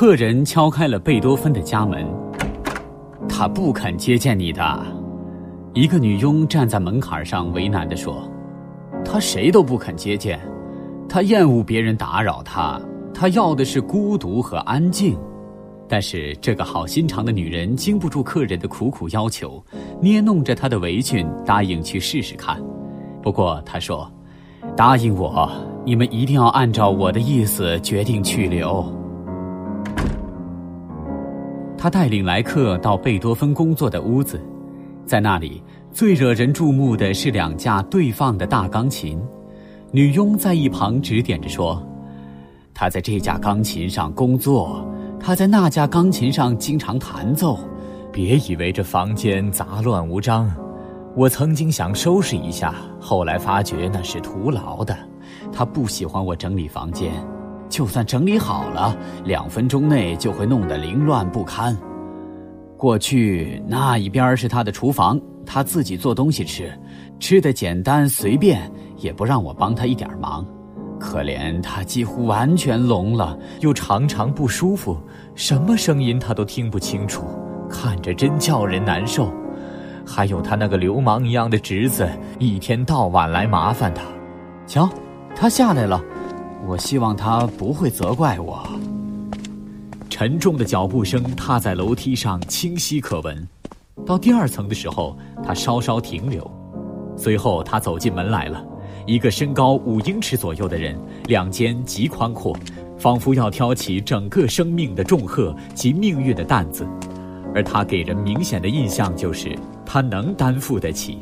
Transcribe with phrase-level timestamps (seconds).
[0.00, 2.06] 客人敲开了贝多芬的家门，
[3.28, 4.82] 他不肯接见你的。
[5.74, 8.26] 一个女佣站在门槛上，为难地说
[9.04, 10.40] ：“他谁都不肯接见，
[11.06, 12.80] 他厌恶别人打扰他，
[13.12, 15.18] 他要的是孤独和安静。”
[15.86, 19.62] 但是这个好心肠的女人经不住客人的苦苦要求，
[20.00, 22.58] 捏弄着她的围裙，答应去试试看。
[23.22, 24.10] 不过她说
[24.74, 25.52] ：“答应我，
[25.84, 28.82] 你们一定要按照我的意思决定去留。”
[31.80, 34.38] 他带领来客到贝多芬工作的屋子，
[35.06, 39.18] 在那里最惹人注目的是两架对放的大钢琴。
[39.90, 41.82] 女佣在一旁指点着说
[42.74, 44.86] ：“他在这架钢琴上工作。”
[45.18, 47.58] 他在那架钢琴上经常弹奏，
[48.12, 50.54] 别以为这房间杂乱无章。
[51.16, 54.94] 我曾经想收拾一下，后来发觉那是徒劳的。
[55.50, 57.10] 他不喜欢我整理房间，
[57.70, 61.74] 就算整理好了，两分钟内就会弄得凌乱不堪。
[62.76, 66.70] 过去那一边是他的厨房，他自己做东西吃，
[67.18, 70.44] 吃的简单随便，也不让我帮他一点忙。
[70.98, 74.98] 可怜他几乎完全聋了，又常常不舒服，
[75.34, 77.24] 什么声音他都听不清楚，
[77.70, 79.32] 看着真叫人难受。
[80.06, 84.02] 还有他那个流氓一样的侄子，一天到晚来麻烦他。
[84.66, 84.88] 瞧，
[85.34, 86.02] 他下来了，
[86.66, 88.68] 我希望他不会责怪我。
[90.08, 93.48] 沉重的脚步声踏在楼梯上，清晰可闻。
[94.06, 96.48] 到第二层的时候，他稍稍停留，
[97.16, 98.64] 随后他走进门来了。
[99.06, 102.56] 一个身高五英尺左右的人，两肩极宽阔，
[102.98, 106.86] 仿佛要挑起整个生命的重荷及命运的担子，
[107.54, 111.18] 而他给人明显的印象就是他能担负得起。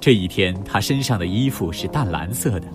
[0.00, 2.66] 这一天，他身上的衣服是淡蓝色的，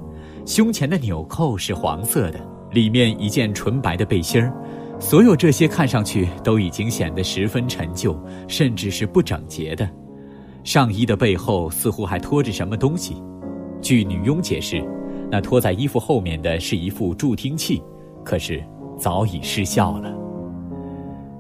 [0.49, 2.39] 胸前的纽扣是黄色的，
[2.71, 4.51] 里面一件纯白的背心儿，
[4.99, 9.87] 所有这些看上去都已经显得十分陈旧，甚至是不整洁的。
[10.63, 13.21] 上衣的背后似乎还拖着什么东西。
[13.79, 14.83] 据女佣解释，
[15.29, 17.79] 那拖在衣服后面的是一副助听器，
[18.25, 18.59] 可是
[18.97, 20.11] 早已失效了。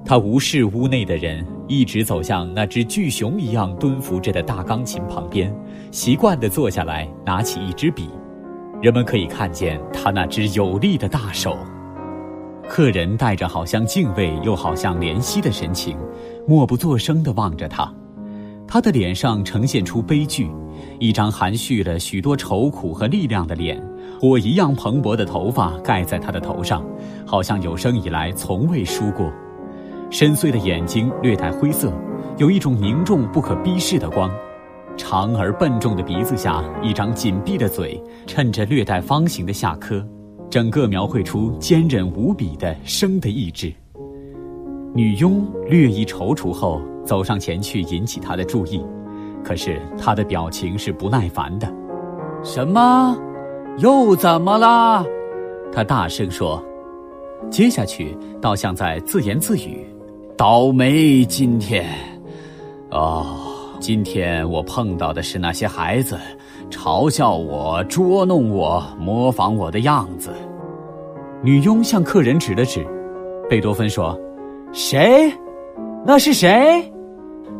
[0.05, 5.51] 他无视屋内的人，一直走向那只巨熊一样蹲伏着的大钢琴旁边，
[5.89, 8.07] 习惯地坐下来，拿起一支笔。
[8.81, 11.57] 人们可以看见他那只有力的大手。
[12.69, 15.97] 客人带着好像敬畏又好像怜惜的神情，
[16.47, 17.91] 默不作声地望着他。
[18.65, 20.49] 他的脸上呈现出悲剧，
[20.99, 23.83] 一张含蓄了许多愁苦和力量的脸，
[24.21, 26.85] 火一样蓬勃的头发盖在他的头上，
[27.25, 29.29] 好像有生以来从未梳过。
[30.09, 31.91] 深邃的眼睛略带灰色，
[32.37, 34.31] 有一种凝重不可逼视的光。
[34.99, 40.05] 长而笨重的鼻子下，一张紧闭的嘴，衬着略带方形的下颏，
[40.51, 43.73] 整个描绘出坚韧无比的生的意志。
[44.93, 46.79] 女佣略一踌躇后。
[47.05, 48.79] 走上前去引起他的注意，
[49.43, 51.67] 可是他的表情是不耐烦的。
[52.43, 53.17] 什么？
[53.79, 55.03] 又怎么了？
[55.73, 56.63] 他大声说。
[57.49, 59.83] 接下去倒像在自言自语
[60.37, 61.83] ：“倒霉今天，
[62.91, 63.48] 哦，
[63.79, 66.19] 今天我碰到的是那些孩子，
[66.69, 70.31] 嘲笑我，捉弄我，模仿我的样子。”
[71.41, 72.85] 女佣向客人指了指，
[73.49, 74.19] 贝多芬说
[74.73, 75.31] ：“谁？
[76.05, 76.91] 那是谁？”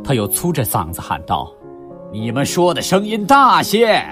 [0.03, 1.49] 他又粗着嗓子喊道
[2.11, 4.03] ：“你们说的声音大些，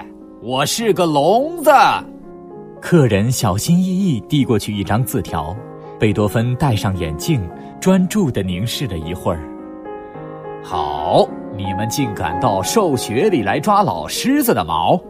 [0.41, 1.69] 我是个聋子。”
[2.81, 5.53] 客人小心翼翼递过去一张字条，
[5.99, 7.41] 贝多芬戴上眼镜，
[7.81, 9.41] 专注地凝视了一会儿。
[10.63, 15.01] 好，你们竟敢到兽穴里来抓老狮子的毛，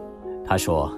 [0.46, 0.90] 他说。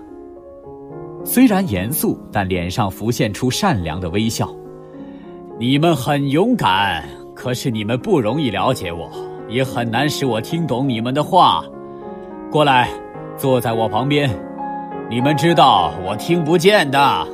[1.25, 4.49] 虽然严肃，但脸上浮现出善良的微笑。
[5.59, 9.11] 你们很勇敢，可是你们不容易了解我。
[9.49, 11.65] 也很难使我听懂你们的话。
[12.53, 12.89] 过来，
[13.37, 14.31] 坐在我旁边。
[15.11, 17.27] 你们知道我听不见的。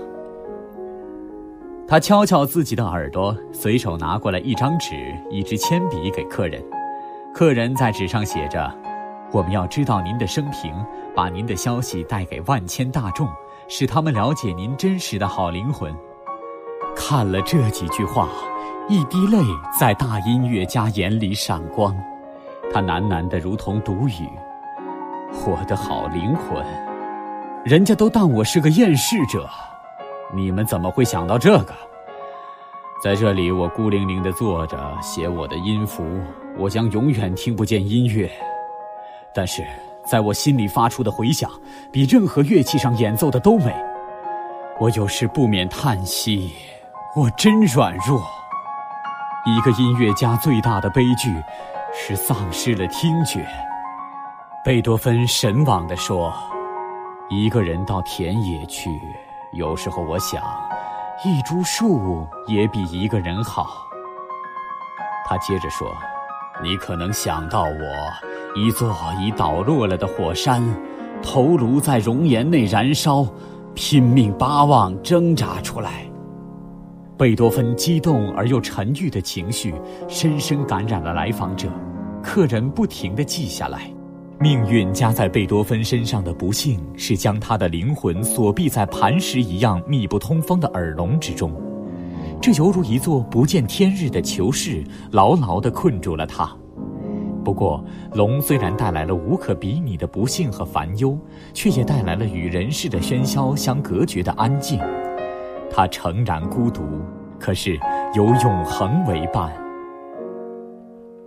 [1.86, 4.96] 他敲敲自己的耳朵，随手拿过来一张纸、
[5.30, 6.60] 一支铅笔给客人。
[7.36, 8.72] 客人在纸上写着
[9.30, 10.74] ：“我们要知道您的生平，
[11.14, 13.28] 把您的消息带给万千大众，
[13.68, 15.94] 使他们了解您真实的好灵魂。”
[16.96, 18.30] 看了这几句话。
[18.88, 19.38] 一滴泪
[19.78, 21.94] 在大音乐家眼里闪光，
[22.72, 24.30] 他喃喃的如同独语
[25.44, 26.64] ：“我的好灵魂，
[27.64, 29.50] 人家都当我是个厌世者，
[30.32, 31.74] 你们怎么会想到这个？
[33.06, 36.02] 在这里，我孤零零的坐着写我的音符，
[36.58, 38.28] 我将永远听不见音乐，
[39.32, 39.64] 但是
[40.04, 41.48] 在我心里发出的回响，
[41.92, 43.72] 比任何乐器上演奏的都美。
[44.80, 46.50] 我有时不免叹息，
[47.14, 48.26] 我真软弱。”
[49.46, 51.32] 一个音乐家最大的悲剧
[51.94, 53.46] 是丧失了听觉。
[54.64, 56.34] 贝多芬神往地说
[57.30, 58.90] ：“一个人到田野去，
[59.52, 60.42] 有时候我想，
[61.24, 63.86] 一株树也比一个人好。”
[65.28, 65.92] 他接着说
[66.62, 70.62] ：“你可能想到我，一座已倒落了的火山，
[71.22, 73.26] 头颅在熔岩内燃烧，
[73.74, 76.04] 拼命巴望挣扎出来。”
[77.18, 79.74] 贝多芬激动而又沉郁的情绪，
[80.06, 81.68] 深深感染了来访者。
[82.22, 83.90] 客人不停地记下来。
[84.38, 91.50] 命运加在贝多芬身上的不幸，是将他的灵魂锁闭在磐石一样密不通风的耳聋之中。
[92.40, 96.54] 这犹如一座不见天日的囚室，牢牢地困住了他。
[97.42, 101.18] 不过，龙虽然带来了无可比拟的不幸和烦忧，
[101.54, 104.78] 却也带来了与人世的喧嚣相隔绝的安静。
[105.70, 106.82] 他诚然孤独，
[107.38, 107.78] 可是
[108.14, 109.50] 有永恒为伴。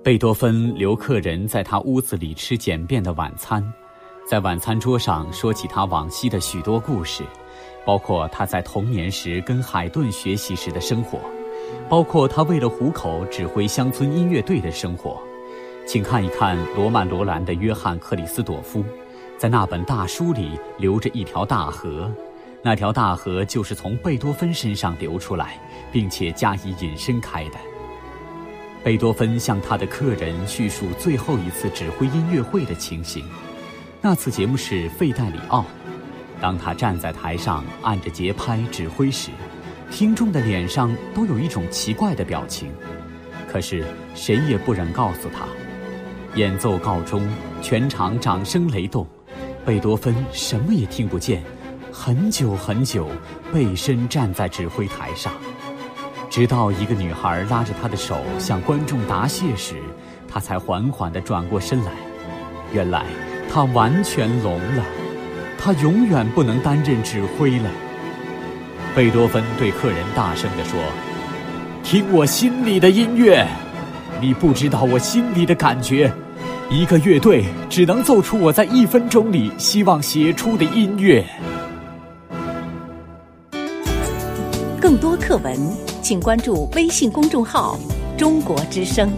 [0.01, 3.61] 贝多芬留客人在他屋子里吃简便的晚餐，
[4.25, 7.21] 在晚餐桌上说起他往昔的许多故事，
[7.85, 11.19] 包括他在童年时跟海顿学习时的生活，
[11.89, 15.21] 包括他为了糊口指挥乡村音乐队的生活。
[15.85, 18.81] 请看一看罗曼·罗兰的约翰·克里斯朵夫，
[19.37, 22.09] 在那本大书里流着一条大河。
[22.61, 25.59] 那条大河就是从贝多芬身上流出来，
[25.91, 27.55] 并且加以引申开的。
[28.83, 33.25] 贝多芬向他的客人叙述最后一次指挥音乐会的情形。
[34.01, 35.61] 那次节目是《费代里奥》。
[36.41, 39.29] 当他站在台上按着节拍指挥时，
[39.91, 42.71] 听众的脸上都有一种奇怪的表情。
[43.51, 43.83] 可是
[44.15, 45.45] 谁也不忍告诉他。
[46.35, 47.27] 演奏告终，
[47.61, 49.05] 全场掌声雷动，
[49.65, 51.43] 贝多芬什么也听不见。
[51.91, 53.09] 很久很久，
[53.51, 55.33] 背身站在指挥台上，
[56.29, 59.75] 直到一个女孩拉着他的手向观众答谢时，
[60.27, 61.91] 他才缓缓地转过身来。
[62.71, 63.03] 原来
[63.51, 64.85] 他完全聋了，
[65.57, 67.69] 他永远不能担任指挥了。
[68.95, 70.79] 贝多芬对客人大声地说
[71.83, 73.47] ：“听我心里的音乐，
[74.21, 76.13] 你不知道我心里的感觉。
[76.69, 81.25] 一个乐队只能奏出我在一分钟里希望写出的音乐。”
[84.79, 85.55] 更多课文，
[86.01, 87.77] 请关注微信公众号
[88.17, 89.11] “中国之声”。